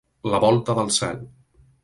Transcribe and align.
La 0.35 0.39
volta 0.45 0.77
del 0.79 0.89
cel. 0.97 1.23